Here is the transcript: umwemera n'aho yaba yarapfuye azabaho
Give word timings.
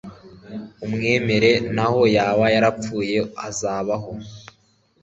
umwemera 0.85 1.51
n'aho 1.75 2.01
yaba 2.15 2.45
yarapfuye 2.55 3.17
azabaho 3.47 4.11